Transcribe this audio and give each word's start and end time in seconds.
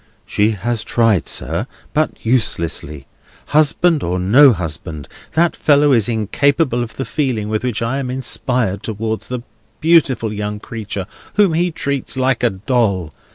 "She 0.25 0.49
has 0.57 0.83
tried, 0.83 1.27
sir, 1.29 1.67
but 1.93 2.25
uselessly. 2.25 3.05
Husband 3.49 4.01
or 4.01 4.17
no 4.17 4.51
husband, 4.51 5.07
that 5.33 5.55
fellow 5.55 5.91
is 5.91 6.09
incapable 6.09 6.81
of 6.81 6.95
the 6.95 7.05
feeling 7.05 7.49
with 7.49 7.63
which 7.63 7.83
I 7.83 7.99
am 7.99 8.09
inspired 8.09 8.81
towards 8.81 9.27
the 9.27 9.43
beautiful 9.79 10.33
young 10.33 10.59
creature 10.59 11.05
whom 11.35 11.53
he 11.53 11.69
treats 11.69 12.17
like 12.17 12.41
a 12.41 12.49
doll. 12.49 13.13